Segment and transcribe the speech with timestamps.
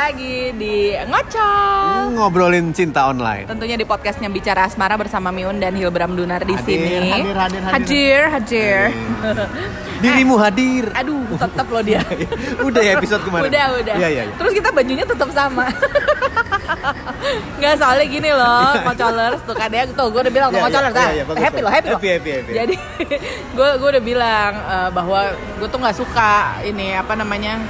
[0.00, 2.16] lagi di Ngocol.
[2.16, 3.44] Ngobrolin cinta online.
[3.44, 7.12] Tentunya di podcastnya Bicara Asmara bersama Miun dan Hilbram Dunar di Hadir, sini.
[7.12, 7.72] hadir, hadir, hadir.
[7.76, 8.78] hadir, hadir.
[10.02, 10.88] Dirimu hadir.
[10.96, 12.00] Aduh, tetap loh dia.
[12.68, 13.52] udah ya episode kemarin.
[13.52, 13.94] Udah, udah.
[14.00, 14.34] Iya, iya, iya.
[14.40, 15.68] Terus kita bajunya tetap sama.
[17.60, 20.72] Nggak soalnya gini loh, ngocolers tuh kan ya, tuh gue udah bilang tuh Iya, iya,
[20.72, 21.76] ngocolers, iya, ah, iya, bagus, happy loh, bagus.
[21.76, 21.98] happy loh.
[22.00, 22.52] Happy, happy, happy.
[22.56, 22.74] Jadi
[23.52, 25.20] gue gue udah bilang eh, bahwa
[25.60, 26.32] gue tuh nggak suka
[26.64, 27.60] ini apa namanya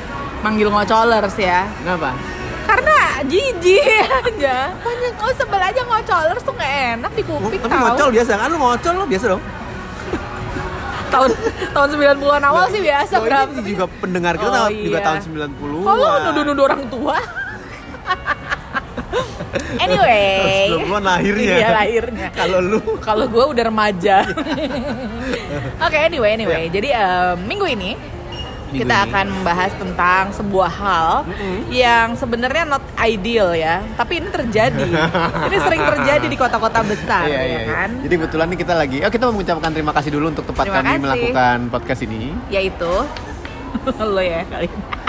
[0.40, 1.68] manggil ngocolers ya.
[1.76, 2.16] Kenapa?
[2.64, 4.70] Karena jijik aja.
[5.18, 7.80] Oh sebel aja ngocolers tuh nggak enak di kuping Tapi tau.
[7.86, 9.42] ngocol biasa kan lu ngocol lo biasa dong.
[11.10, 11.30] tahun
[11.74, 15.02] tahun 90-an awal sih biasa Oh, berapa ini juga pendengar kita Oh, tahun- juga iya.
[15.02, 15.50] tahun 90-an.
[15.82, 17.16] Kalau nuduh-nuduh orang tua.
[19.82, 20.70] anyway.
[20.70, 21.54] 90-an lahirnya.
[21.56, 22.28] Iya lahirnya.
[22.38, 24.16] Kalau lu Kalau gue udah remaja.
[25.84, 26.68] Oke, anyway, anyway.
[26.68, 27.90] Jadi em, minggu ini
[28.72, 29.04] kita ini.
[29.06, 31.10] akan membahas tentang sebuah hal
[31.68, 34.86] yang sebenarnya not ideal ya, tapi ini terjadi.
[35.50, 37.60] ini sering terjadi di kota-kota besar, Iya, ya iya, iya.
[37.68, 37.90] kan?
[38.00, 40.76] Jadi kebetulan nih kita lagi, oh kita mau mengucapkan terima kasih dulu untuk tempat Terima
[40.78, 41.02] kami kasih.
[41.02, 42.22] melakukan podcast ini.
[42.48, 42.92] Yaitu
[44.14, 44.99] lo ya kali ini.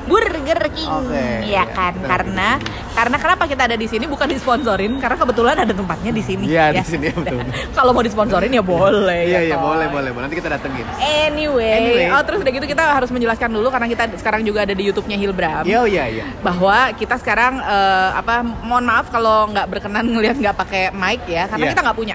[0.00, 1.92] Burger King, Oke, ya iya, kan?
[1.92, 2.08] betul.
[2.08, 2.48] Karena
[2.90, 6.44] karena kenapa kita ada di sini bukan disponsorin, karena kebetulan ada tempatnya di sini.
[6.46, 6.80] Iya, ya.
[6.80, 7.40] di sini, betul.
[7.76, 9.22] Kalau mau disponsorin ya boleh.
[9.24, 9.64] Iya ya iya toh.
[9.66, 10.22] boleh boleh boleh.
[10.22, 10.86] Nanti kita datengin.
[10.98, 12.06] Anyway, Anyway.
[12.08, 15.16] oh terus udah gitu kita harus menjelaskan dulu karena kita sekarang juga ada di YouTube-nya
[15.16, 15.62] Hilbram.
[15.64, 16.24] Iya iya iya.
[16.40, 21.44] Bahwa kita sekarang eh, apa mohon maaf kalau nggak berkenan ngelihat nggak pakai mic ya
[21.46, 21.72] karena Iya.
[21.72, 22.14] kita nggak punya.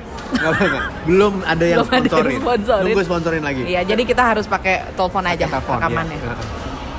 [1.06, 2.40] Belum ada yang Belum ada yang sponsorin.
[2.42, 2.84] sponsorin.
[2.86, 3.62] Nunggu sponsorin lagi.
[3.64, 6.18] Iya, jadi kita harus pakai telepon aja Telepon, rekamannya.
[6.18, 6.36] iya.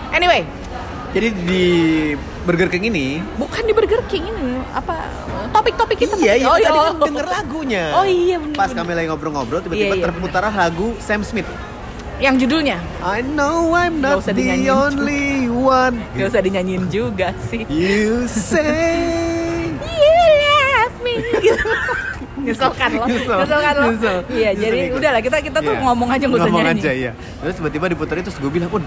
[0.08, 0.40] Anyway,
[1.16, 1.64] Jadi di
[2.44, 5.08] Burger King ini bukan di Burger King ini apa
[5.48, 6.84] topik-topik kita Iya, iya, oh, tadi iya.
[6.84, 7.84] kan denger lagunya.
[7.90, 8.78] Oh iya bener, Pas bener.
[8.78, 11.48] kami lagi ngobrol-ngobrol, tiba-tiba Iya, iya, terputar lagu Sam Smith.
[12.16, 16.00] yang judulnya I know I'm not the only one.
[16.12, 19.68] nggak usah dinyanyiin juga sih You say.
[19.76, 21.12] You love me
[21.44, 21.64] gitu.
[22.38, 23.04] Nyesel kan lo?
[23.04, 23.86] Nyesel, Nyesel kan lo?
[23.90, 24.16] nyesel.
[24.30, 24.96] Iya, Nyesel jadi ikut.
[24.96, 25.80] udahlah kita kita tuh Iya.
[25.82, 26.80] ngomong aja nggak usah Ngomong nyanyi.
[26.80, 27.12] aja iya.
[27.38, 28.82] Terus tiba-tiba diputerin terus gue bilang pun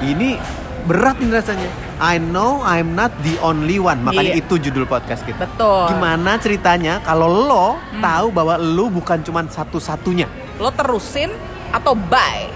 [0.00, 0.38] ini
[0.82, 1.70] berat nih rasanya.
[2.02, 4.02] I know I'm not the only one.
[4.02, 4.42] Makanya Iya.
[4.42, 5.46] itu judul podcast kita.
[5.46, 5.94] Betul.
[5.94, 7.66] Gimana ceritanya kalau lo
[7.98, 10.26] tahu bahwa lo bukan cuma satu-satunya?
[10.58, 11.30] Lo terusin
[11.70, 12.50] atau bye?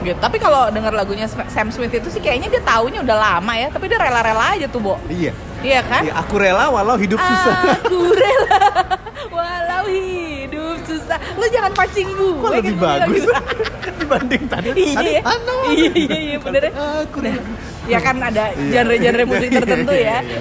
[0.00, 0.16] Gitu.
[0.16, 3.84] Tapi kalau denger lagunya Sam Smith itu sih kayaknya dia taunya udah lama ya, tapi
[3.84, 4.96] dia rela-rela aja tuh, Bo.
[5.06, 5.36] Iya.
[5.60, 6.08] Iya kan?
[6.08, 7.76] Iya, aku rela walau hidup susah.
[7.84, 8.64] Aku rela
[9.36, 10.39] walau hidup
[10.90, 11.18] susah.
[11.34, 12.32] Lo jangan pancing gue.
[12.36, 13.32] Kok lebih kan, bagus gitu.
[14.00, 14.68] dibanding tadi?
[14.74, 15.20] Iya, Tadi, iya.
[15.70, 16.72] Iya, iya, iya, bener ya.
[17.04, 17.42] Aku rela.
[17.86, 18.70] Ya kan ada Iya.
[18.76, 20.18] genre-genre musik tertentu ya.
[20.20, 20.38] Iya,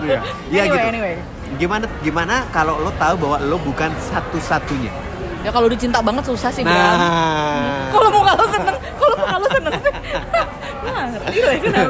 [0.00, 0.18] iya.
[0.52, 0.88] Iya, anyway, gitu.
[0.88, 1.14] anyway.
[1.56, 4.92] Gimana gimana kalau lo tahu bahwa lo bukan satu-satunya?
[5.40, 6.76] Ya kalau dicinta banget susah sih, Bram.
[6.76, 7.88] Nah.
[7.88, 9.92] Kalau mau kalau seneng, kalau mau kalau seneng sih.
[10.80, 11.82] Nah, ya?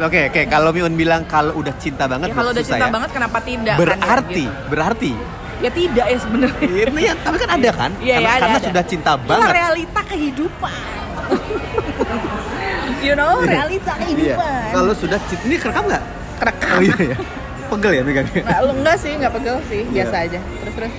[0.00, 0.40] Oke, oke.
[0.46, 2.92] Kalau Miun bilang kalau udah cinta banget, Ya kalau udah cinta ya.
[2.92, 3.76] banget kenapa tidak?
[3.76, 4.68] kan, ya, Berarti, gitu.
[4.72, 5.12] berarti.
[5.56, 6.68] Ya tidak ya sebenarnya.
[6.68, 7.90] Ini ya, tapi kan ada kan?
[7.96, 8.68] Iya, karena, ya, ada, karena ada.
[8.68, 9.52] sudah cinta Itulah banget.
[9.54, 10.78] realita kehidupan.
[13.06, 14.00] you know, realita Iya.
[14.02, 14.68] kehidupan.
[14.70, 16.04] Kalau sudah cinta, ini kerekam nggak?
[16.36, 16.76] kerekam.
[16.76, 17.18] Oh iya ya.
[17.66, 18.42] Pegel ya megangnya.
[18.42, 19.92] Nggak, lu enggak sih, enggak pegel sih, Iya.
[19.96, 20.38] biasa aja.
[20.60, 20.92] Terus terus.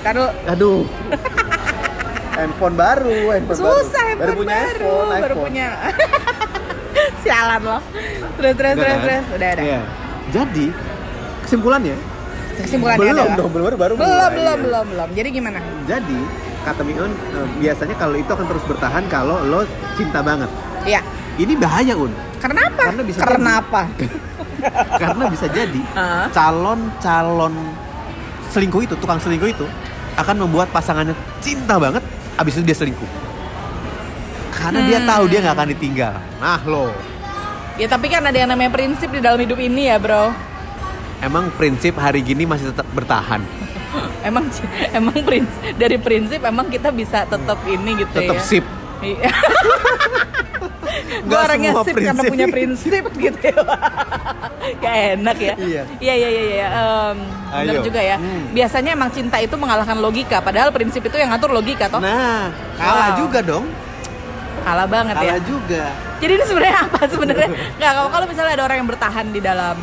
[0.00, 0.80] Taruh Aduh.
[2.40, 4.08] handphone baru, handphone susah baru.
[4.08, 5.44] handphone baru punya baru, iPhone, baru iPhone.
[5.44, 5.68] punya.
[7.22, 7.80] Sialan loh.
[8.34, 9.04] Terus terus Udah terus kan?
[9.04, 9.24] terus.
[9.30, 9.64] Udah udah.
[9.68, 9.80] Iya.
[10.30, 10.66] Jadi
[11.42, 11.96] kesimpulannya
[12.62, 15.08] Kesimpulannya belum adalah dong, baru baru belum belum belum belum.
[15.12, 15.58] Jadi gimana?
[15.84, 16.18] Jadi
[16.60, 20.50] kata Miun eh, biasanya kalau itu akan terus bertahan kalau lo cinta banget.
[20.84, 21.00] Iya.
[21.36, 22.82] Ini bahaya un, Karena apa?
[22.86, 23.60] Karena bisa Karena jadi.
[23.64, 23.82] apa?
[25.00, 25.80] karena bisa jadi
[26.30, 27.54] calon calon
[28.50, 29.64] selingkuh itu tukang selingkuh itu
[30.14, 32.04] akan membuat pasangannya cinta banget,
[32.36, 33.08] abis itu dia selingkuh.
[34.52, 35.08] Karena dia Hmm.
[35.08, 36.14] tahu dia nggak akan ditinggal.
[36.36, 36.92] Nah lo,
[37.80, 40.28] Ya tapi kan ada yang namanya prinsip di dalam hidup ini ya bro.
[41.20, 43.40] Emang prinsip hari gini masih tetap bertahan,
[44.28, 44.46] Emang
[44.90, 48.42] emang prinsip dari prinsip emang kita bisa tetap ini gitu tetap ya.
[48.42, 48.64] sip.
[49.00, 49.30] Iya.
[51.20, 52.28] Gue orangnya sip karena prinsip.
[52.28, 53.56] punya prinsip gitu ya.
[54.78, 55.54] Gak enak ya.
[55.56, 55.82] Iya.
[55.98, 56.42] Iya iya iya.
[56.46, 56.66] iya.
[56.68, 57.16] Em,
[57.50, 57.82] bener Ayo.
[57.82, 58.16] juga ya.
[58.16, 58.42] Hmm.
[58.52, 60.38] Biasanya emang cinta itu mengalahkan logika.
[60.38, 61.98] Padahal prinsip itu yang ngatur logika toh.
[61.98, 63.18] Nah, kalah Wow.
[63.18, 63.64] juga dong,
[64.60, 65.32] Kalah banget ya.
[65.32, 65.84] kalah juga.
[66.20, 67.48] Jadi ini sebenarnya apa sebenarnya?
[67.74, 69.76] Nggak kalau kalau misalnya ada orang yang bertahan di dalam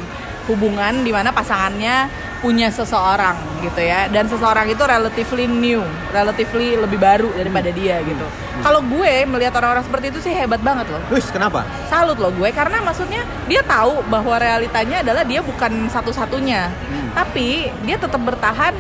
[0.48, 2.08] hubungan di mana pasangannya
[2.38, 3.36] punya seseorang
[3.66, 5.82] gitu ya dan seseorang itu relatively new,
[6.14, 8.26] relatively lebih baru daripada dia gitu.
[8.62, 11.02] Kalau gue melihat orang-orang seperti itu sih hebat banget loh.
[11.10, 11.66] Terus kenapa?
[11.90, 16.70] Salut loh gue karena maksudnya dia tahu bahwa realitanya adalah dia bukan satu-satunya.
[16.70, 17.10] Hmm.
[17.18, 18.74] Tapi dia tetap bertahan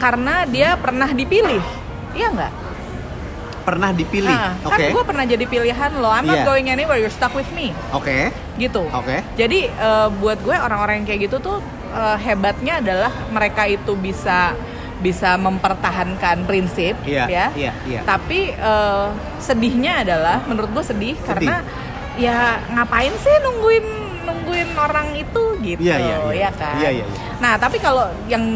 [0.00, 1.62] karena dia pernah dipilih.
[2.16, 2.52] Iya nggak?
[3.62, 4.28] Pernah dipilih.
[4.28, 4.74] Nah, Oke.
[4.74, 6.08] kan gue pernah jadi pilihan lo.
[6.08, 6.44] I'm not Iya.
[6.44, 6.98] going anywhere.
[6.98, 7.70] You're stuck with me.
[7.90, 8.34] Oke.
[8.54, 8.82] Gitu.
[8.84, 9.22] Oke.
[9.34, 14.52] Jadi eh, buat gue orang-orang yang kayak gitu tuh eh, hebatnya adalah mereka itu bisa
[14.98, 17.46] bisa mempertahankan prinsip, Iya, ya.
[17.54, 18.00] iya, iya.
[18.02, 19.06] Tapi eh,
[19.38, 21.58] sedihnya adalah, menurut gue sedih, karena
[22.14, 23.86] ya ngapain sih nungguin
[24.22, 26.34] nungguin orang itu gitu, Iya, iya, iya.
[26.38, 26.74] ya kan.
[26.78, 27.18] Iya, iya, iya.
[27.38, 28.46] Nah tapi kalau yang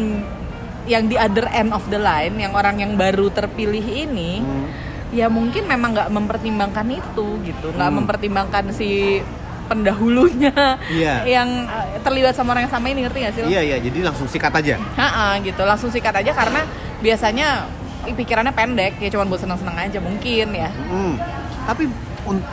[0.87, 4.66] yang di other end of the line, yang orang yang baru terpilih ini, Hmm.
[5.09, 7.97] Ya mungkin memang nggak mempertimbangkan itu gitu nggak Hmm.
[7.97, 9.21] mempertimbangkan si
[9.67, 10.55] pendahulunya
[10.87, 11.15] Iya.
[11.35, 13.43] yang eh, terlibat sama orang yang sama ini ngerti gak sih?
[13.45, 14.79] Iya iya, jadi langsung sikat aja.
[14.95, 16.63] Ha-ha, gitu langsung sikat aja karena
[16.97, 17.67] biasanya
[18.07, 21.19] pikirannya pendek ya cuma buat seneng-seneng aja mungkin ya Hmm.
[21.65, 21.83] Tapi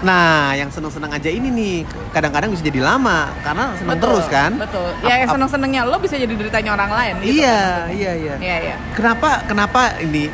[0.02, 1.74] nah, yang seneng-seneng aja ini nih
[2.10, 4.50] kadang-kadang bisa jadi lama karena seneng betul terus kan?
[4.54, 7.58] betul ya yang seneng-senengnya lo bisa jadi deritanya orang lain gitu Iya,
[7.90, 8.34] iya, iya.
[8.38, 10.30] iya iya Kenapa kenapa ini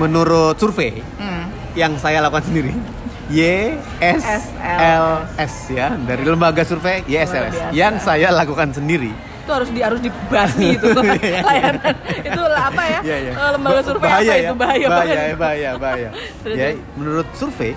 [0.00, 1.44] menurut survei Hmm.
[1.74, 2.72] yang saya lakukan sendiri
[3.30, 4.24] Y S
[4.58, 5.06] L
[5.36, 7.70] S ya dari lembaga survei YSLS Luar biasa.
[7.70, 9.12] yang saya lakukan sendiri.
[9.40, 10.86] itu harus di harus dibasmi itu
[11.20, 13.32] Iya, layanan itu apa ya Iya, iya.
[13.32, 14.40] eh, lembaga Ba- survei bahaya apa ya.
[14.40, 15.36] itu bahaya bahaya, banget.
[15.36, 16.08] bahaya, bahaya.
[16.42, 17.72] Terus, ya, menurut survei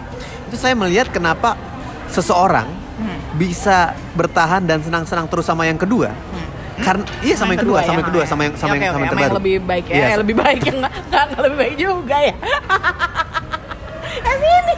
[0.46, 1.54] itu saya melihat kenapa
[2.08, 3.18] seseorang Hmm.
[3.34, 6.14] bisa bertahan dan senang-senang terus sama yang kedua.
[6.76, 9.14] Karena iya sama, yang kedua, sama yang kedua, sama yang sama ya, yang sama yang
[9.14, 9.34] terbaru.
[9.38, 12.34] lebih baik ya, Iya, Eh, lebih baik yang nggak nggak nggak lebih baik juga ya.
[14.24, 14.76] eh sini,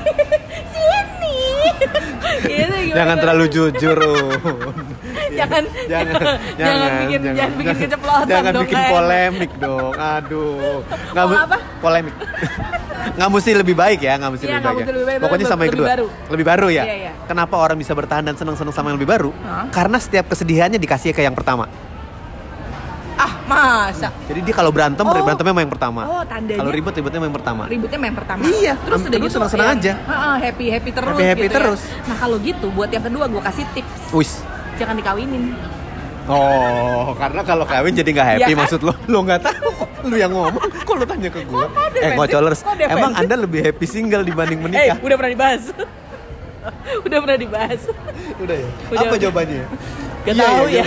[0.69, 1.35] sini.
[2.45, 3.97] Gitu, Jangan terlalu jujur.
[3.97, 4.75] Un.
[5.35, 6.13] Jangan, jangan,
[6.55, 8.89] jangan bikin- jangan bikin keceplosan jangan dong, bikin kayak.
[8.89, 9.91] polemik dong.
[9.93, 10.79] Aduh,
[11.11, 11.57] nggak mu- apa?
[11.79, 12.15] polemik.
[13.15, 14.77] nggak mesti lebih baik ya, nggak mesti Iya, lebih baik.
[14.77, 14.85] ya.
[14.87, 15.87] lebih baik, Pokoknya sama yang kedua.
[15.89, 16.07] baru.
[16.29, 16.83] Lebih baru ya.
[16.83, 17.11] Iya, iya.
[17.25, 19.29] Kenapa orang bisa bertahan dan senang-senang sama yang lebih baru?
[19.41, 19.65] Hah?
[19.69, 21.67] Karena setiap kesedihannya dikasih ke yang pertama.
[23.15, 24.11] Ah masa?
[24.25, 25.15] Jadi dia kalau berantem, Oh.
[25.15, 26.01] berantemnya sama yang pertama.
[26.03, 26.59] Oh tandanya.
[26.59, 27.63] Kalau ribut, ributnya sama yang pertama.
[27.65, 28.41] Ributnya main pertama.
[28.43, 29.93] Iya, terus udah gitu senang-senang yang- aja.
[29.97, 31.09] Heeh, happy happy terus.
[31.09, 31.57] Happy-happy gitu ya.
[31.57, 31.81] terus.
[32.03, 34.31] Nah kalau gitu buat yang kedua gue kasih tips, Wis.
[34.75, 35.55] jangan dikawinin.
[36.25, 38.59] Oh, karena kalau kawin jadi nggak happy kan?
[38.59, 38.97] maksud lo?
[39.05, 39.69] Lo nggak tahu,
[40.03, 40.57] lo yang ngomong.
[40.81, 41.65] Kok lo tanya ke gue?
[41.95, 42.97] Eh, ngocolers, Kok defensif?
[42.97, 44.97] emang anda lebih happy single dibanding Eh, menikah?
[44.99, 45.63] udah pernah dibahas.
[47.05, 47.81] udah pernah dibahas.
[48.35, 48.69] Udah ya.
[48.89, 49.19] Udah, Apa udah.
[49.21, 49.63] jawabannya?
[50.25, 50.85] Gak Iya, tahu iya, ya.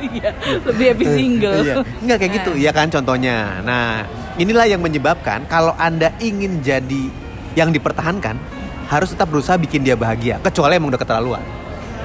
[0.00, 0.30] Iya,
[0.72, 1.58] lebih happy single.
[1.60, 1.74] Iya.
[2.00, 3.36] Enggak kayak gitu, ya kan contohnya.
[3.60, 7.12] Nah, inilah yang menyebabkan kalau Anda ingin jadi
[7.52, 8.40] yang dipertahankan,
[8.88, 10.40] harus tetap berusaha bikin dia bahagia.
[10.40, 11.44] Kecuali emang udah keterlaluan.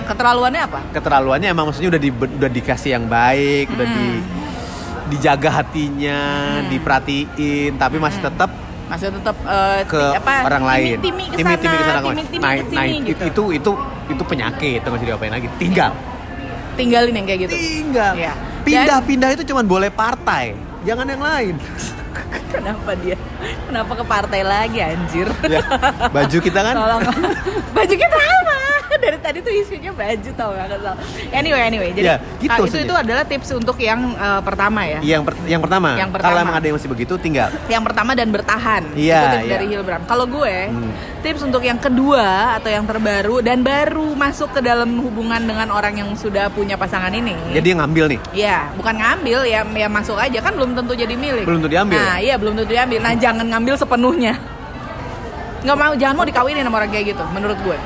[0.03, 0.79] Keterlaluannya apa?
[0.91, 4.21] Keterlaluannya emang maksudnya udah di, udah dikasih yang baik, udah di Hmm.
[5.07, 6.19] dijaga hatinya,
[6.59, 6.67] Hmm.
[6.69, 8.51] diperhatiin, tapi masih tetap
[8.85, 10.97] Masih tetap eh, ke apa, orang lain.
[10.97, 13.23] Timi, timi Timi- timi ke sana, ke sana, timi, timi nah, ke sini nah, gitu.
[13.23, 13.71] itu, itu
[14.09, 15.45] itu penyakit, bisa diapain lagi.
[15.61, 15.94] Tinggal.
[16.80, 17.54] Tinggalin yang kayak gitu.
[17.54, 18.14] Tinggal.
[18.16, 18.34] Iya.
[18.64, 20.56] Pindah-pindah itu cuma boleh partai,
[20.88, 21.56] jangan yang lain.
[22.54, 23.16] Kenapa dia?
[23.68, 25.28] Kenapa ke partai lagi anjir?
[25.46, 25.62] ya,
[26.10, 27.02] baju kita kan Tolong.
[27.72, 28.49] baju kita apa?
[29.09, 30.94] Dari tadi tuh isunya baju tau gak kesel.
[31.33, 31.89] Anyway, anyway.
[31.89, 35.01] Jadi Ya, gitu ah, itu itu adalah tips untuk yang eh, pertama ya.
[35.01, 35.97] yang per- yang pertama.
[35.97, 36.45] Yang Kalau pertama.
[36.45, 37.50] emang ada yang masih begitu tinggal.
[37.65, 38.83] Yang pertama dan bertahan.
[38.94, 39.53] Iya, itu tips iya.
[39.57, 40.01] dari Hilbram.
[40.06, 40.94] Kalau gue, Hmm.
[41.25, 42.25] tips untuk yang kedua
[42.56, 47.09] atau yang terbaru dan baru masuk ke dalam hubungan dengan orang yang sudah punya pasangan
[47.09, 47.33] ini.
[47.50, 48.19] Jadi yang ngambil nih.
[48.38, 51.50] Ya, bukan ngambil ya, ya masuk aja kan belum tentu jadi milik.
[51.50, 53.01] Belum tentu diambil Nah, iya belum tentu diambil.
[53.01, 54.37] Nah, jangan ngambil sepenuhnya.
[55.59, 57.78] Nggak mau, jangan mau dikawinin sama orang kayak gitu, menurut gue.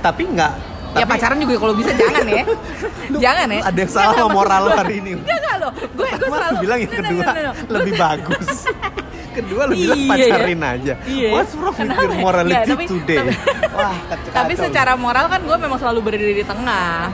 [0.00, 0.52] Tapi nggak.
[0.88, 2.44] ya tapi- pacaran juga kalau bisa jangan ya.
[3.24, 3.60] jangan ya.
[3.62, 5.10] ada yang salah sama moral gue- hari ini.
[5.16, 5.70] Enggak enggak loh.
[5.92, 7.52] Gue gue selalu lu bilang yang No, no, kedua no, no, no.
[7.70, 8.48] lebih bagus.
[9.38, 10.68] kedua lu bilang Iya, pacarin ya.
[10.72, 10.94] aja.
[11.04, 11.28] Iya.
[11.30, 12.18] What's wrong with Kenapa your ya?
[12.18, 13.18] morality Nggak, tapi- today?
[13.20, 13.36] tapi-
[13.70, 14.30] Wah, kacau.
[14.32, 17.12] Tapi secara moral kan gue memang selalu berdiri di tengah.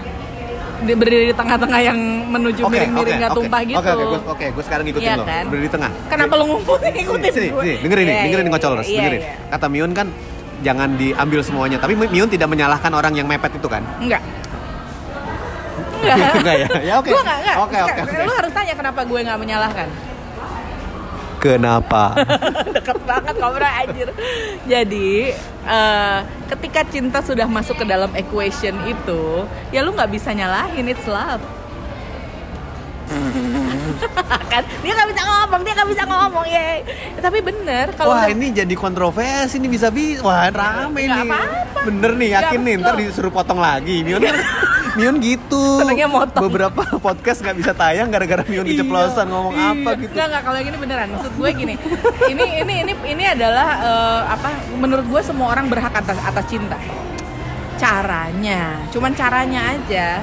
[0.76, 1.96] Di- Berdiri di tengah-tengah yang
[2.28, 3.38] menuju Oke, miring-miring oke, nggak oke.
[3.40, 3.78] tumpah gitu.
[3.78, 5.24] Oke, oke, gue oke, gue sekarang ngikutin Iya lo.
[5.24, 5.44] kan?
[5.48, 5.90] Berdiri di tengah.
[6.06, 7.62] Kenapa lu ngumpulin ngikutin sini, gue?
[7.62, 9.20] sini, dengerin nih, Iya, dengerin iya, nih ngocolers, iya, dengerin.
[9.22, 9.32] iya.
[9.48, 10.06] Kata Miun kan
[10.62, 13.82] jangan diambil semuanya, tapi Miun tidak menyalahkan orang yang mepet itu kan.
[13.98, 14.22] Enggak.
[16.04, 16.32] Enggak.
[16.36, 16.68] Enggak ya?
[16.84, 17.10] Ya, oke.
[17.10, 17.56] Gue enggak, enggak.
[17.64, 18.00] Oke, oke.
[18.22, 19.88] Lu harus tanya kenapa gue enggak menyalahkan.
[21.44, 22.16] Kenapa?
[22.76, 24.08] Deket banget ngobrol anjir.
[24.64, 25.36] Jadi,
[25.68, 26.18] eh,
[26.48, 31.44] ketika cinta sudah masuk ke dalam equation itu, ya lu nggak bisa nyalahin it's love.
[34.52, 36.68] kan dia nggak bisa ngomong dia nggak bisa ngomong ya
[37.18, 41.80] tapi bener kalau Wah ini jadi kontroversi ini bisa bisa Wah rame Nggak apa-apa.
[41.84, 44.20] Bener nih yakin Nggak, nih Ntar disuruh potong lagi Mion
[44.96, 46.46] Mion gitu motong.
[46.46, 49.72] Beberapa podcast nggak bisa tayang Gara-gara Mion keceplosan ngomong Iya.
[49.74, 51.08] apa gitu Enggak, enggak, kalau yang ini beneran.
[51.10, 51.74] Maksud gue gini.
[52.30, 54.48] ini ini ini ini adalah eh, apa?
[54.78, 56.78] Menurut gue semua orang berhak atas atas cinta.
[57.74, 60.22] Caranya, cuman caranya aja.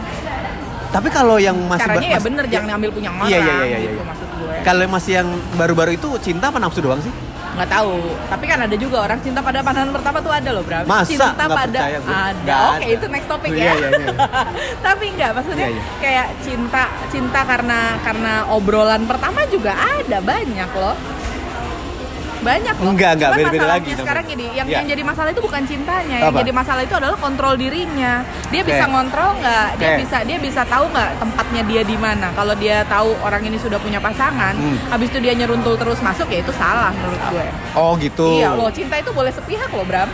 [0.91, 3.65] Tapi kalau yang masih caranya ya mas- bener jangan ngambil punya orang Iya, iya, iya,
[3.65, 4.03] iya, gitu iya.
[4.05, 7.13] maksud gue Kalau masih yang baru-baru itu cinta apa nafsu doang sih?
[7.51, 8.00] nggak tahu
[8.31, 11.03] tapi kan ada juga orang cinta pada pandangan pertama tuh ada loh Bram Masa?
[11.05, 12.07] cinta Nggak pada percaya gue.
[12.07, 12.95] ada Nggak oke ada.
[12.95, 14.07] itu next topic Oh, ya iya, iya, iya.
[14.88, 15.83] tapi enggak maksudnya Iya, iya.
[16.00, 20.95] kayak cinta cinta karena karena obrolan pertama juga ada banyak loh
[22.41, 24.75] banyak loh Enggak, enggak, beda-beda masalahnya lagi sekarang gini yang Iya.
[24.77, 26.39] yang jadi masalah itu bukan cintanya yang Apa?
[26.41, 28.13] jadi masalah itu adalah kontrol dirinya
[28.50, 28.91] dia bisa Oke.
[28.91, 30.00] ngontrol nggak dia Oke.
[30.00, 33.77] bisa dia bisa tahu nggak tempatnya dia di mana kalau dia tahu orang ini sudah
[33.77, 34.77] punya pasangan Hmm.
[34.89, 38.27] habis itu dia nyeruntul terus masuk ya itu salah menurut gue Oh gitu.
[38.36, 40.10] Iya loh, cinta itu boleh sepihak loh Bram.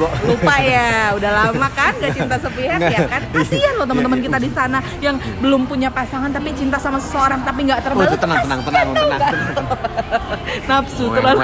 [0.00, 3.20] Bro- Lupa ya, udah lama kan gak cinta sepihak ya kan?
[3.30, 7.68] Kasihan loh teman-teman kita di sana yang belum punya pasangan tapi cinta sama seseorang tapi
[7.68, 8.08] nggak Oh, terbalas.
[8.08, 9.66] itu tenang, tenang, tenang, tenang, tenang.
[10.66, 11.38] Nafsu terlalu.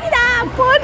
[0.00, 0.80] Tidak ampun.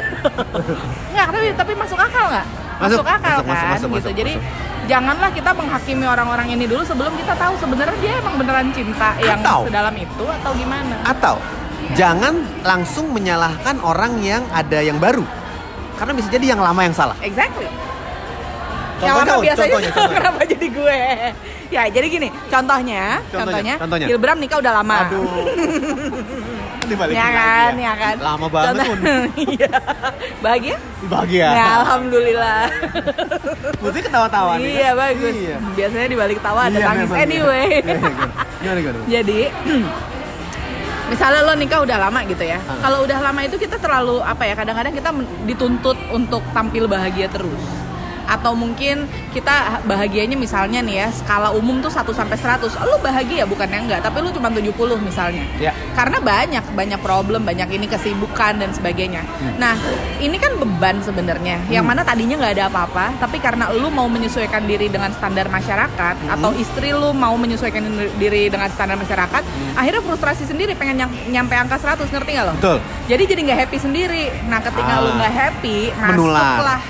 [1.10, 2.46] Nggak, tapi tapi masuk akal nggak?
[2.74, 3.96] Masuk, Masuk, akal masuk, kan, masuk, masuk, gitu.
[4.02, 4.50] masuk, Jadi masuk.
[4.84, 9.40] janganlah kita menghakimi orang-orang ini dulu sebelum kita tahu sebenarnya dia emang beneran cinta yang
[9.40, 10.96] Atau- sedalam itu atau gimana.
[11.04, 11.36] Atau
[11.94, 15.22] jangan langsung menyalahkan orang yang ada yang baru.
[15.94, 17.16] Karena bisa jadi yang lama yang salah.
[17.20, 17.68] Exactly.
[18.94, 20.16] Contohnya, yang lama biasanya contohnya, contohnya.
[20.16, 20.98] kenapa jadi gue?
[21.66, 24.06] Ya, jadi gini, contohnya, Contohnya, contohnya.
[24.06, 24.96] Gilbram nikah udah lama.
[25.04, 25.26] Aduh.
[26.84, 28.14] Dibalikin Ya lagi kan, ya kan.
[28.20, 28.98] Lama banget Contoh- pun.
[29.50, 29.72] Iya.
[30.38, 30.76] Bahagia?
[31.04, 31.48] Bahagia.
[31.50, 32.60] Ya, alhamdulillah.
[33.80, 34.68] Putri ketawa-tawa nih.
[34.74, 35.00] iya, kan?
[35.00, 35.34] bagus.
[35.34, 35.56] Iya.
[35.74, 37.18] Biasanya di balik tawa ada Iya, tangis iya.
[37.18, 37.68] anyway.
[37.74, 38.28] Iya, iya.
[38.60, 38.98] Gimana, gimana?
[39.08, 39.40] Jadi
[41.08, 42.58] misalnya lo nikah udah lama gitu ya.
[42.64, 42.78] Ah.
[42.80, 44.54] Kalau udah lama itu kita terlalu apa ya?
[44.56, 45.10] Kadang-kadang kita
[45.44, 47.83] dituntut untuk tampil bahagia terus.
[48.24, 52.74] Atau mungkin kita bahagianya misalnya nih ya, skala umum tuh 1 sampai 100.
[52.84, 55.44] Lo bahagia bukannya enggak, tapi lo cuma 70 misalnya.
[55.58, 55.72] Ya.
[55.94, 59.22] Karena banyak banyak problem, banyak ini kesibukan dan sebagainya.
[59.56, 59.76] Nah,
[60.18, 61.60] ini kan beban sebenarnya.
[61.68, 61.92] Yang Hmm.
[61.94, 66.34] mana tadinya nggak ada apa-apa, tapi karena lu mau menyesuaikan diri dengan standar masyarakat Hmm.
[66.34, 67.82] atau istri lu mau menyesuaikan
[68.16, 69.42] diri dengan standar masyarakat,
[69.74, 72.54] akhirnya frustrasi sendiri pengen nyam- nyampe angka 100, ngerti nggak lo?
[72.54, 72.60] Hmm.
[72.60, 72.78] Betul.
[73.04, 74.24] Jadi jadi nggak happy sendiri.
[74.48, 75.02] Nah, ketika Ah.
[75.02, 76.40] lu nggak happy, Menular.
[76.40, 76.80] masuklah.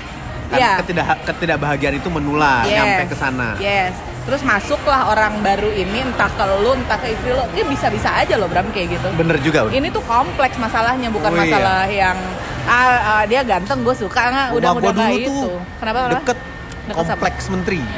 [0.45, 0.71] Kan ya.
[0.79, 2.77] ketidak ketidakbahagiaan itu menular Yes.
[2.77, 3.47] sampai ke sana.
[3.57, 3.93] Yes.
[4.25, 7.41] Terus masuklah orang baru ini entah ke lu, entah ke istri lu.
[7.47, 9.07] Ini bisa-bisa aja loh Bram kayak gitu.
[9.13, 9.69] Bener juga.
[9.69, 11.41] Ini tuh kompleks masalahnya, bukan Oh, iya.
[11.45, 12.17] masalah yang
[12.65, 14.47] ah, ah, dia ganteng, gue suka nggak?
[14.53, 15.29] Udah udah dulu itu.
[15.29, 15.97] tuh Kenapa?
[16.03, 16.13] kenapa?
[16.19, 16.37] Deket,
[16.85, 17.81] Deket kompleks menteri.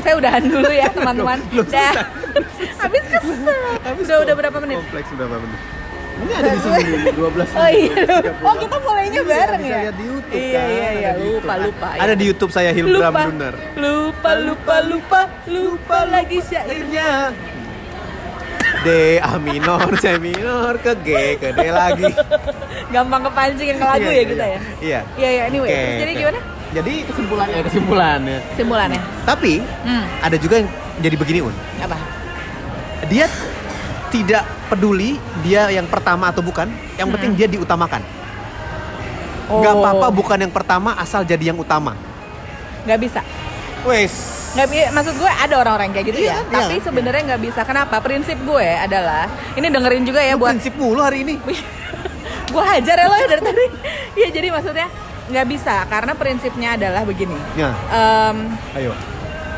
[0.00, 1.38] Saya udahan dulu ya teman-teman.
[1.66, 1.92] Dah.
[2.80, 3.64] Habis kesel.
[4.00, 4.76] Udah udah berapa menit?
[4.80, 5.60] Kompleks berapa menit?
[6.14, 6.82] Ini ada di sini
[7.18, 7.90] 12 Oh iya.
[7.90, 8.38] menit, 30.
[8.40, 9.78] Oh kita mulainya Iya, bareng bisa ya.
[9.80, 11.10] lihat di YouTube Iya kan, iya iya.
[11.16, 11.88] Lupa lupa.
[11.96, 13.54] Ada di YouTube saya Hilbram lupa, Lunar.
[13.76, 17.08] lupa lupa lupa lupa lagi syairnya.
[18.84, 22.04] D A minor, C minor ke G ke D lagi.
[22.92, 24.58] Gampang kepancing yang ke lagu Iya, ya iya, kita ya.
[24.78, 25.00] Iya.
[25.14, 25.68] Iya iya anyway.
[25.68, 26.20] Terus jadi oke.
[26.20, 26.40] gimana?
[26.70, 28.38] Jadi kesimpulannya kesimpulannya.
[28.54, 29.00] Simpulannya.
[29.24, 29.52] Tapi
[29.82, 30.04] Hmm.
[30.20, 30.68] ada juga yang
[31.00, 31.54] jadi begini Un.
[31.80, 31.96] Apa?
[33.06, 33.26] Dia
[34.14, 37.14] tidak peduli dia yang pertama atau bukan, yang Hmm.
[37.18, 37.98] penting dia diutamakan.
[39.44, 39.58] Oh.
[39.58, 41.98] Gak apa-apa bukan yang pertama asal jadi yang utama.
[42.86, 43.20] Nggak bisa.
[43.82, 44.14] Wes.
[44.54, 46.36] Bi- maksud gue ada orang-orang kayak gitu Iya, ya.
[46.40, 46.54] iya.
[46.62, 47.60] Tapi sebenarnya nggak bisa.
[47.66, 47.98] Kenapa?
[47.98, 51.34] Prinsip gue adalah ini dengerin juga ya Lu buat prinsip mulu hari ini.
[52.54, 53.64] gue hajar ya lo ya dari tadi.
[54.14, 54.86] Iya jadi maksudnya
[55.24, 57.34] nggak bisa karena prinsipnya adalah begini.
[57.52, 58.36] Ya, Em,
[58.78, 58.92] ayo.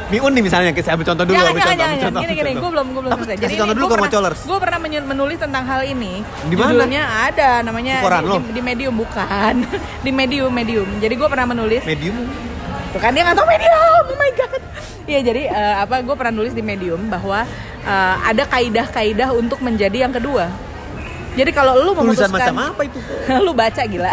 [0.07, 1.35] Miun nih misalnya, saya ambil contoh dulu.
[1.35, 2.63] jangan ambil jangan contoh, jangan, contoh, gini gini contoh.
[2.63, 3.37] gue belum gue belum selesai.
[3.43, 4.41] Kasih contoh dulu gue ke pernah, Mocolers.
[4.47, 6.13] gue pernah menulis tentang hal ini.
[6.47, 6.71] Di mana?
[6.71, 9.55] Judulnya ada namanya Di di, di, di medium bukan
[10.07, 10.89] di medium medium.
[11.03, 12.17] Jadi gue pernah menulis Medium.
[12.95, 14.63] Tuh kan dia nggak tahu medium, oh my god.
[15.07, 17.43] Iya jadi eh, apa gue pernah nulis di medium bahwa
[17.83, 20.47] eh, ada kaidah-kaidah untuk menjadi yang kedua.
[21.37, 22.99] Jadi kalau lu Tulisan memutuskan macam apa itu?
[23.47, 24.13] lu baca gila.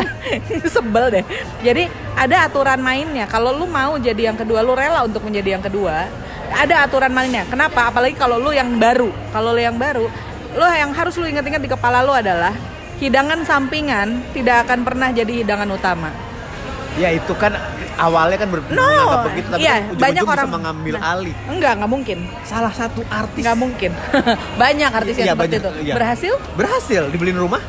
[0.67, 1.23] Sebel deh.
[1.63, 1.87] Jadi
[2.19, 3.25] ada aturan mainnya.
[3.31, 6.11] Kalau lu mau jadi yang kedua lu rela untuk menjadi yang kedua
[6.51, 7.47] ada aturan mainnya.
[7.47, 7.87] Kenapa?
[7.87, 9.07] Apalagi kalau lu yang baru.
[9.31, 10.11] Kalau lu yang baru
[10.53, 12.53] lu yang harus lu ingat-ingat di kepala lu adalah
[13.01, 16.13] hidangan sampingan tidak akan pernah jadi hidangan utama.
[16.93, 17.57] Ya itu kan
[17.95, 18.89] awalnya kan ber No,
[19.23, 21.11] begitu tapi iya, kan banyak bisa orang- mengambil Nah.
[21.13, 21.35] alih.
[21.45, 23.91] enggak nggak mungkin Salah satu artis nggak mungkin
[24.61, 25.93] banyak artis yang Iya, seperti banyak, itu iya.
[25.93, 27.61] berhasil berhasil dibeliin rumah.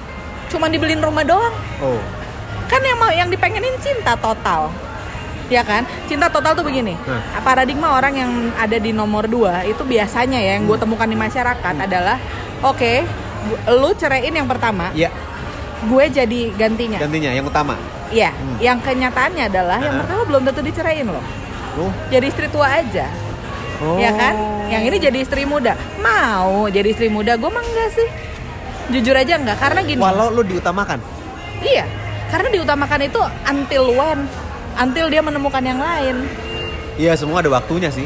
[0.47, 1.99] cuma dibeliin rumah doang Oh.
[2.65, 4.71] kan yang mau yang dipengenin cinta total
[5.45, 7.21] ya kan cinta total tuh begini Hmm.
[7.41, 11.75] paradigma orang yang ada di nomor dua itu biasanya ya yang gue temukan di masyarakat
[11.77, 12.17] adalah
[12.61, 12.93] oke
[13.45, 15.13] gu- lu ceraiin yang pertama Iya,
[15.85, 17.77] gue jadi gantinya gantinya yang utama.
[18.15, 18.57] Iya Hmm.
[18.63, 21.25] yang kenyataannya adalah yang pertama belum tentu diceraiin loh
[21.75, 21.91] Oh.
[22.07, 23.11] jadi istri tua aja
[23.83, 23.99] oh.
[23.99, 24.39] ya kan
[24.71, 28.09] yang ini jadi istri muda mau jadi istri muda gue mah enggak sih
[28.95, 31.01] jujur aja enggak karena gini Walau lu diutamakan.
[31.59, 31.89] Iya,
[32.29, 33.17] karena diutamakan itu
[33.49, 34.29] until when,
[34.77, 36.29] until dia menemukan yang lain.
[36.95, 38.05] Iya, semua ada waktunya sih.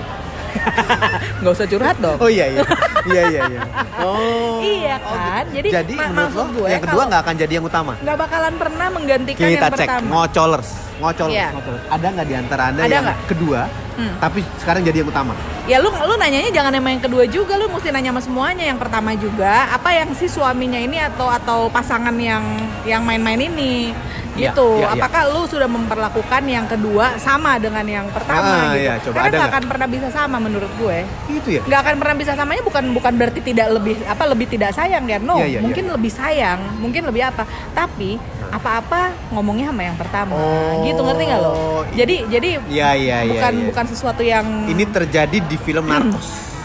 [1.40, 2.62] nggak usah curhat dong Oh iya iya.
[3.06, 3.60] iya iya iya.
[3.98, 4.58] Oh.
[4.58, 5.44] Iya Oh, kan?
[5.48, 7.92] Jadi, jadi ma- menurut lo gue yang kedua nggak akan jadi yang utama.
[7.96, 11.48] nggak bakalan pernah menggantikan Kita yang cek pertama ngocolers, ngocolers, Iya.
[11.52, 11.84] ngocolers.
[11.88, 13.18] Ada nggak di antara anda Ada yang nggak?
[13.26, 13.60] kedua,
[13.94, 14.14] Hmm.
[14.16, 15.34] tapi sekarang jadi yang utama?
[15.64, 18.78] ya lu lu nanyanya jangan sama yang kedua juga lu mesti nanya sama semuanya yang
[18.78, 22.40] pertama juga apa yang si suaminya ini atau atau pasangan yang
[22.84, 23.92] yang main-main ini
[24.38, 24.68] gitu.
[24.78, 24.94] iya, iya.
[24.94, 28.78] apakah lu sudah memperlakukan yang kedua sama dengan yang pertama Ah, gitu?
[28.80, 29.16] iya, coba.
[29.18, 30.98] Karena nggak akan pernah bisa sama menurut gue.
[31.32, 31.62] Itu ya.
[31.66, 35.18] nggak akan pernah bisa samanya bukan bukan berarti tidak lebih apa lebih tidak sayang ya
[35.18, 37.42] no Iya, iya, mungkin lebih sayang mungkin lebih apa.
[37.74, 38.18] Tapi
[38.48, 40.32] apa-apa ngomongnya sama yang pertama.
[40.32, 41.52] Oh, gitu ngerti nggak lo?
[41.92, 43.32] Jadi jadi Iya iya iya.
[43.36, 43.66] bukan iya.
[43.68, 46.57] bukan sesuatu yang Ini terjadi di film Narcos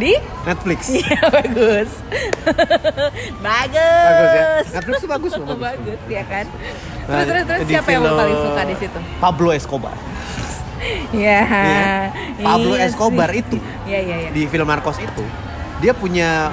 [0.00, 0.80] di Netflix.
[0.96, 1.90] Iya bagus.
[3.46, 4.04] bagus.
[4.08, 4.44] Bagus ya.
[4.80, 5.46] Netflix itu bagus loh.
[5.46, 6.00] Oh, bagus.
[6.00, 6.44] bagus ya kan.
[6.48, 8.98] Nah, Terus terus terus di siapa yang lo paling suka di situ?
[9.20, 9.96] Pablo Escobar.
[11.12, 11.40] Iya.
[11.44, 11.92] Iya.
[12.40, 13.42] Pablo iya Escobar sih.
[13.44, 14.30] itu Iya iya iya.
[14.32, 15.24] di film Narcos itu
[15.80, 16.48] dia punya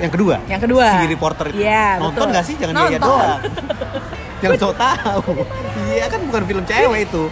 [0.00, 0.36] yang kedua.
[0.48, 0.86] Yang kedua.
[0.96, 1.60] Si reporter itu.
[1.60, 2.32] Iya, Nonton betul.
[2.32, 2.54] nggak sih?
[2.56, 3.40] Jangan dia doang.
[4.44, 5.44] Yang so tahu.
[5.92, 7.22] Iya kan bukan film cewek itu.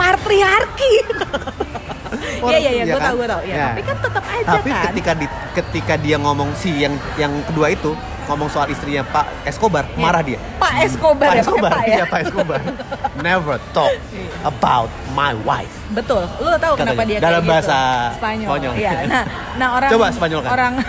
[0.00, 0.92] Patriarki.
[2.44, 3.06] Iya iya iya, Iya gue kan?
[3.06, 3.40] tau gue tau.
[3.42, 3.66] Ya, Ya.
[3.68, 4.82] tapi kan tetap aja Tapi kan.
[4.86, 7.92] ketika di, ketika dia ngomong si yang yang kedua itu
[8.24, 10.00] ngomong soal istrinya Pak Escobar, Iya.
[10.00, 10.38] marah dia.
[10.56, 11.94] Pak Escobar Pak ya, pakai Escobar, Pak ya.
[11.94, 12.60] iya Pak Escobar.
[13.20, 13.92] Never talk
[14.42, 15.72] about my wife.
[15.90, 16.24] Betul.
[16.38, 18.16] Lu tahu kenapa dia Dalam kayak bahasa gitu?
[18.18, 18.48] Spanyol.
[18.48, 18.72] Spanyol.
[18.74, 18.90] Iya.
[19.04, 20.50] Nah, nah orang Coba Spanyolkan.
[20.50, 20.72] orang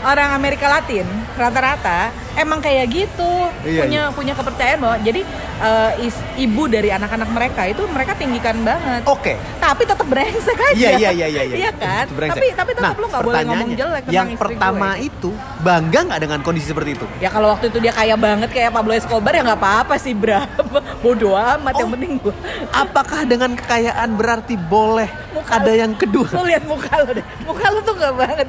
[0.00, 1.04] orang Amerika Latin
[1.34, 3.32] rata-rata emang kayak gitu.
[3.62, 5.22] Iya, punya punya kepercayaan bahwa jadi
[5.58, 9.02] eh, is- ibu dari anak-anak mereka itu mereka tinggikan banget.
[9.04, 9.34] Oke.
[9.58, 10.74] Tapi tetap brengsek aja.
[10.74, 11.56] Iya iya iya iya.
[11.58, 12.04] Iya kan?
[12.04, 12.34] Itu brengsek.
[12.36, 15.06] Tapi tapi tetap nah, lu nggak boleh ngomong jelek tentang Yang istri pertama gue.
[15.06, 15.30] itu
[15.60, 17.06] bangga nggak dengan kondisi seperti itu?
[17.18, 20.46] Ya kalau waktu itu dia kaya banget kayak Pablo Escobar ya nggak apa-apa sih Bra.
[21.02, 21.94] Bodoh amat yang Oh.
[21.94, 22.34] penting gue.
[22.70, 25.06] Apakah dengan kekayaan berarti boleh
[25.38, 26.28] Muka ada yang kedua?
[26.32, 27.26] Lu lihat muka lu deh.
[27.42, 28.46] Muka lu tuh gak banget.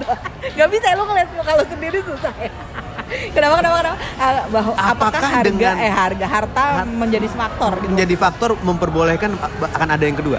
[0.51, 2.51] Gak bisa lu ngeliat muka lu sendiri susah ya.
[3.31, 3.98] Kenapa kenapa kenapa?
[4.16, 7.90] Ah, Bahwa apakah, Apakah harga dengan- eh harga harta Har- menjadi faktor gitu.
[7.90, 9.31] Menjadi faktor memperbolehkan
[9.68, 10.37] akan ada yang kedua.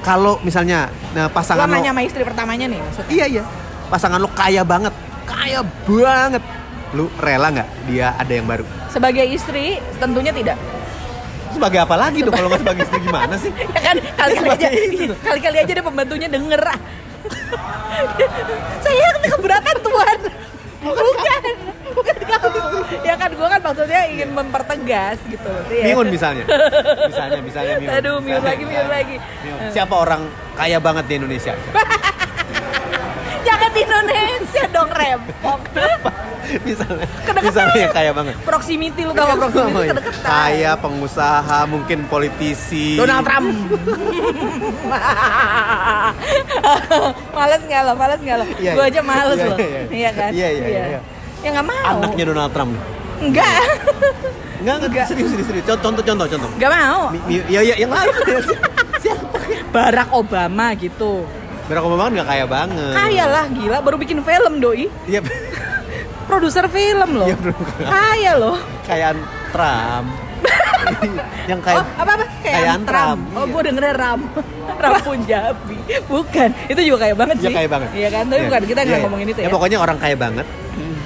[0.00, 3.08] Kalau misalnya nah, Lo pasangan lo, nanya sama istri pertamanya nih maksudnya.
[3.08, 3.42] iya iya,
[3.88, 4.92] pasangan lo kaya banget,
[5.24, 6.44] kaya banget,
[6.92, 8.68] lu rela nggak dia ada yang baru?
[8.92, 10.60] Sebagai istri tentunya tidak.
[11.54, 13.50] Sebagai apa lagi dong kalau nggak sebagai istri gimana sih?
[13.54, 14.68] Ya kan kali-kali aja
[15.22, 16.78] kali-kali aja deh pembantunya denger ah.
[18.82, 20.18] Saya keberatan tuan.
[20.84, 21.04] Bukan,
[21.96, 22.60] bukan kamu.
[23.00, 25.50] Ya kan gue kan maksudnya ingin mempertegas gitu.
[25.72, 25.96] Ya.
[25.96, 26.44] Miun misalnya,
[27.08, 27.90] misalnya misalnya Miun.
[27.96, 29.16] Aduh, Miun lagi, Miun lagi.
[29.16, 29.72] Miun.
[29.72, 31.56] Siapa orang kaya banget di Indonesia?
[33.84, 35.60] Indonesia dong rempong.
[36.60, 37.42] misalnya, Kedekatan.
[37.42, 38.34] misalnya yang kaya banget.
[38.42, 40.22] Proximity lu tau gak proximity kedekatan.
[40.22, 42.96] Kaya, pengusaha, mungkin politisi.
[42.96, 43.48] Donald Trump.
[47.34, 47.92] males nggak lo?
[47.94, 48.44] Males nggak lo?
[48.54, 48.92] Iya, Gue iya.
[48.92, 49.56] aja males Iya, lo.
[49.56, 49.82] iya, iya.
[49.90, 50.30] Iya kan?
[50.30, 51.00] Iya, iya, iya, iya.
[51.40, 51.84] Ya nggak mau.
[51.98, 52.72] Anaknya Donald Trump.
[53.16, 53.60] Enggak.
[54.60, 55.64] Enggak, enggak, serius, serius, serius.
[55.66, 56.50] Contoh, contoh, contoh.
[56.56, 57.00] Nggak mau.
[57.10, 58.12] Mi- mi- Ya, ya, yang lain.
[59.02, 59.36] Siapa?
[59.70, 61.28] Barack Obama gitu.
[61.64, 62.92] Barack Obama nggak kaya banget.
[62.92, 64.86] Kaya lah gila, baru bikin film doi.
[65.04, 65.20] Iya,
[66.28, 67.28] Produser film loh.
[67.28, 67.52] Iya, bro.
[67.80, 68.56] Kaya loh.
[68.84, 70.08] kayaan Trump.
[71.50, 72.24] yang kayak Oh, apa apa?
[72.40, 73.20] Kayaan Trump.
[73.32, 73.52] Oh, Iya.
[73.52, 74.20] gue dengernya Ram.
[74.82, 75.76] Ram Punjabi.
[76.04, 76.48] Bukan.
[76.66, 77.54] Itu juga kaya banget Iya sih.
[77.54, 77.88] kaya banget.
[77.92, 78.24] Iya kan?
[78.26, 78.48] Tapi Iya.
[78.48, 79.04] bukan kita nggak Iya, iya.
[79.04, 79.44] ngomongin itu ya.
[79.44, 80.46] Ya pokoknya orang kaya banget.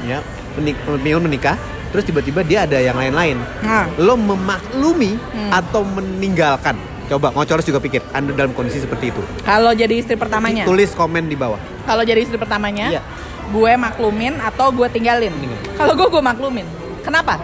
[0.02, 0.18] Ya,
[0.56, 0.76] menik
[1.20, 1.56] menikah,
[1.90, 3.36] terus tiba-tiba dia ada yang lain-lain.
[3.60, 5.50] Nah, Lo memaklumi Hmm.
[5.52, 6.74] atau meninggalkan?
[7.08, 9.22] Coba ngocoros juga pikir, Anda dalam kondisi seperti itu.
[9.42, 10.62] kalau jadi istri pertamanya.
[10.62, 11.56] Tulis komen di bawah.
[11.82, 13.02] Kalau jadi istri pertamanya, Iya.
[13.48, 15.32] gue maklumin atau gue tinggalin.
[15.74, 16.68] Kalau gue gue maklumin.
[17.00, 17.40] Kenapa?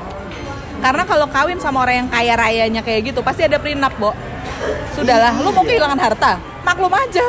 [0.79, 4.13] Karena kalau kawin sama orang yang kaya rayanya kayak gitu, pasti ada prenup, Bo.
[4.93, 5.71] Sudahlah, lu mau Iya.
[5.73, 7.25] kehilangan harta, maklum aja.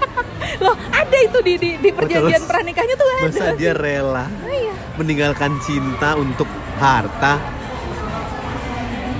[0.64, 2.48] Loh, ada itu di di, di perjanjian terus?
[2.48, 3.28] pernikahnya tuh ada.
[3.28, 4.72] Masa dia rela Iya.
[4.96, 6.48] meninggalkan cinta untuk
[6.80, 7.36] harta?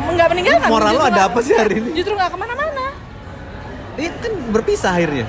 [0.06, 0.68] Enggak meninggalkan.
[0.68, 1.88] Moral justru ada nggak- apa sih hari ini?
[1.92, 2.84] Justru nggak ke mana-mana.
[3.96, 5.26] Ini kan berpisah akhirnya.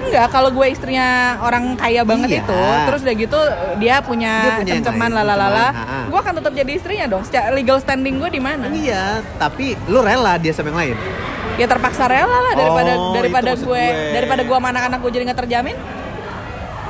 [0.00, 1.06] Enggak, kalau gue istrinya
[1.38, 2.40] orang kaya banget Iya.
[2.42, 3.40] itu, terus udah gitu
[3.78, 5.10] dia punya, Dia punya cem-ceman
[6.08, 7.22] gue akan tetap jadi istrinya dong.
[7.22, 8.66] Secara legal standing gue di mana?
[8.66, 10.96] Iya, tapi lu rela dia sama yang lain.
[11.54, 13.84] Ya terpaksa rela lah daripada Oh, daripada gue, gue.
[14.10, 15.76] daripada gue sama anak-anak gue jadi nggak terjamin.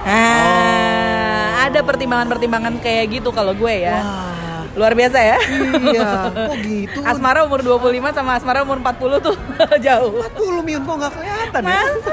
[0.01, 4.01] Ah, ada pertimbangan-pertimbangan kayak gitu kalau gue ya.
[4.01, 4.33] Wah,
[4.71, 5.37] Luar biasa ya.
[5.83, 6.99] iya, kok gitu?
[7.03, 9.35] Asmara umur 25 sama Asmara umur 40 tuh
[9.87, 10.23] jauh.
[10.39, 11.81] 40 Miun kok nggak kelihatan ya?
[11.81, 12.11] Masa?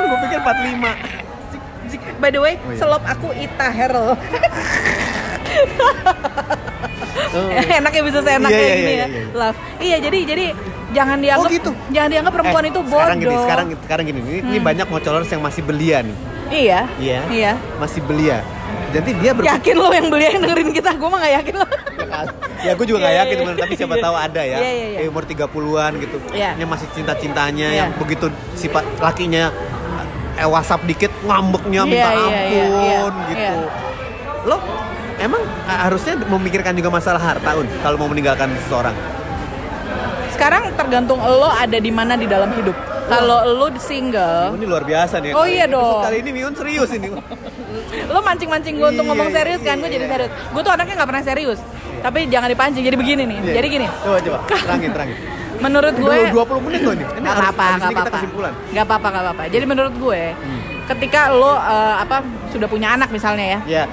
[0.00, 2.18] Gue pikir 45.
[2.18, 2.76] By the way, Oh, iya.
[2.76, 4.16] selop aku Ita Herl.
[7.28, 9.22] Oh, enaknya bisa seenak Iya, kayak iya, gini iya, ya iya.
[9.34, 10.46] love iya jadi jadi
[10.88, 11.70] Jangan dianggap Oh, gitu?
[11.92, 12.96] jangan dianggap perempuan Eh, itu bodoh.
[12.96, 14.20] Sekarang gini, sekarang sekarang gini.
[14.24, 14.64] Ini, ini Hmm.
[14.64, 16.16] banyak ngocolers yang masih belia nih.
[16.48, 16.80] Iya.
[16.96, 17.20] Iya.
[17.28, 17.52] Iya.
[17.76, 18.40] Masih belia.
[18.88, 20.90] Jadi dia ber Yakin lo yang beli yang dengerin kita?
[20.96, 21.66] Gue mah gak yakin lo.
[22.58, 24.02] ya gue juga nggak Iya, yakin iya, bener, tapi siapa iya.
[24.02, 24.98] tahu ada ya iya, iya.
[25.04, 26.50] Eh, umur 30-an gitu Iya.
[26.58, 27.78] yang masih cinta-cintanya Iya.
[27.86, 28.26] yang begitu
[28.58, 29.54] sifat lakinya
[30.34, 32.98] eh WhatsApp dikit ngambeknya minta ampun iya, iya,
[33.30, 33.52] gitu iya.
[34.42, 34.58] lo
[35.18, 38.94] emang harusnya memikirkan juga masalah harta un kalau mau meninggalkan seseorang
[40.34, 42.74] Sekarang tergantung lo ada di mana di dalam hidup.
[43.08, 46.00] Kalau lo single, ini luar biasa nih Oh, iya Episode dong.
[46.04, 47.08] kali ini Miun serius ini
[48.08, 50.12] lo mancing-mancing gue untuk Iya, ngomong serius kan, iya, gue jadi iya.
[50.12, 50.30] serius.
[50.48, 51.58] Gue tuh anaknya nggak pernah serius.
[51.98, 52.82] Tapi jangan dipancing.
[52.82, 53.38] Jadi begini nih.
[53.42, 53.54] Iya.
[53.54, 53.86] Jadi gini.
[53.88, 55.16] coba coba terangin terangin
[55.58, 59.08] Menurut gue Dua- 20 menit loh ini ini Gak apa-apa, habis gak ini kita apa-apa.
[59.10, 59.42] Gak apa-apa.
[59.50, 60.60] Jadi menurut gue, Hmm.
[60.86, 62.16] ketika lo eh, apa
[62.48, 63.84] sudah punya anak misalnya ya, ya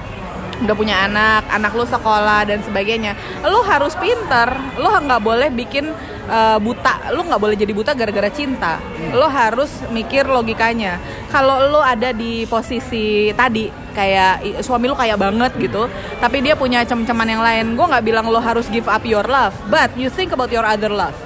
[0.64, 3.12] udah punya anak, anak lo sekolah dan sebagainya,
[3.44, 4.56] lo harus pinter.
[4.80, 5.92] Lo nggak boleh bikin
[6.28, 8.80] eh, buta, lo nggak boleh jadi buta gara-gara cinta.
[9.12, 10.96] Lo harus mikir logikanya.
[11.28, 15.88] Kalau lo ada di posisi tadi, kayak suami lo kaya banget gitu,
[16.20, 19.52] tapi dia punya cem-ceman yang lain, gue nggak bilang lo harus give up your love,
[19.68, 21.16] but you think about your other love,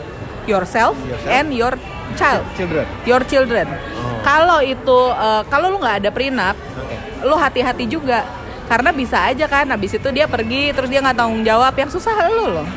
[0.46, 1.30] yourself, Yourself.
[1.30, 1.74] and your
[2.18, 3.66] child, children your children.
[3.70, 4.18] Oh.
[4.26, 8.24] Kalau itu, eh, kalau lo nggak ada prenup, oke lo hati-hati juga
[8.70, 12.14] karena bisa aja kan habis itu dia pergi terus dia nggak tanggung jawab yang susah
[12.30, 12.68] lo loh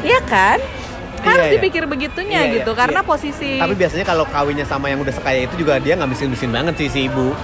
[0.00, 0.58] Iya kan
[1.20, 1.54] harus Iya, iya.
[1.60, 3.08] dipikir begitunya Iya, gitu iya, karena iya.
[3.10, 6.74] posisi Tapi biasanya kalau kawinnya sama yang udah sekaya itu juga dia nggak miskin-miskin banget
[6.80, 7.36] sih si ibu.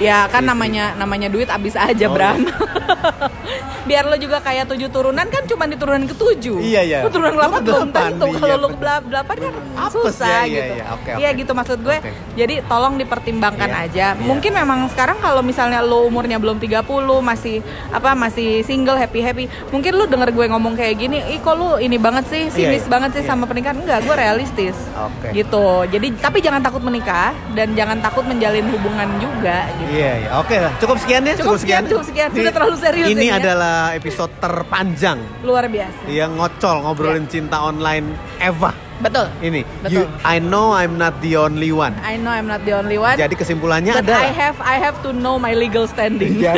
[0.00, 2.42] Ya kan Iya, namanya namanya duit habis aja Oh, Bram
[3.88, 6.98] biar lo juga kayak tujuh turunan kan cuma di turunan ke tujuh Iya, iya.
[7.02, 10.74] lo turunan delapan belum tentu iya, kalau lo delapan kan Apes susah ya, iya, gitu
[10.78, 10.84] iya.
[11.18, 11.38] Iya oke.
[11.42, 12.10] gitu maksud gue Oke.
[12.38, 14.22] jadi tolong dipertimbangkan Iya, aja iya.
[14.22, 16.86] mungkin memang sekarang kalau misalnya lo umurnya belum 30
[17.20, 17.58] masih
[17.90, 21.82] apa masih single happy happy mungkin lo denger gue ngomong kayak gini ih kok lo
[21.82, 22.90] ini banget sih sinis iya.
[22.90, 23.30] banget sih Iya.
[23.34, 25.34] sama pernikahan enggak gue realistis Oke.
[25.34, 30.30] gitu jadi tapi jangan takut menikah dan jangan takut menjalin hubungan juga gitu Iya, iya.
[30.40, 30.56] Oke.
[30.80, 31.34] Cukup sekian ya.
[31.36, 32.28] Cukup sekian, cukup sekian.
[32.32, 33.36] Sudah terlalu serius Ini ini ya.
[33.36, 38.72] adalah episode terpanjang luar biasa yang ngocol ngobrolin cinta online Eva.
[38.98, 39.66] betul Ini.
[39.82, 40.06] Betul.
[40.06, 41.92] You, I know I'm not the only one.
[42.00, 44.94] I know I'm not the only one Jadi kesimpulannya but adalah I have I have
[45.02, 46.54] to know my legal standing Iya.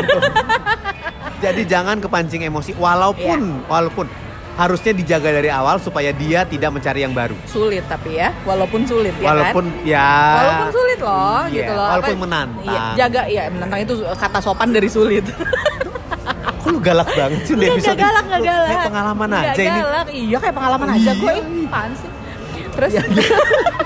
[1.40, 3.66] Jadi jangan kepancing emosi walaupun Iya.
[3.66, 4.06] walaupun
[4.54, 7.34] harusnya dijaga dari awal supaya dia tidak mencari yang baru.
[7.44, 11.86] sulit tapi ya walaupun sulit ya walaupun kan ya walaupun sulit loh Iya, gitu loh
[11.88, 12.64] walaupun Apa- menantang.
[12.64, 15.24] iya, jaga ya menantang itu kata sopan dari sulit
[16.64, 18.32] Kok lu galak banget sih di episode nggak galak ini?
[18.32, 19.68] Lu galak Kayak pengalaman Nggak aja ini.
[19.76, 20.06] galak.
[20.08, 21.34] iya kayak pengalaman aja gue Iya.
[21.36, 22.10] ih, apaan sih
[22.72, 22.92] terus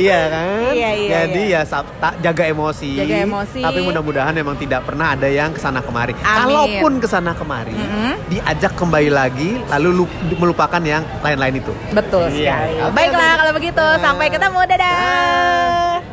[0.00, 0.72] Iya kan?
[0.72, 1.60] Iya, iya, Jadi iya.
[1.62, 2.90] ya ta- jaga emosi.
[2.96, 3.60] Jaga emosi.
[3.60, 6.16] Tapi mudah-mudahan memang tidak pernah ada yang ke sana kemari.
[6.16, 6.56] Amin.
[6.56, 8.16] Kalaupun ke sana kemari, Mm-mm.
[8.28, 11.72] diajak kembali lagi, lalu lu- melupakan yang lain-lain itu.
[11.92, 12.64] betul Iya.
[12.64, 16.09] sekali baiklah kalau begitu sampai ketemu dadah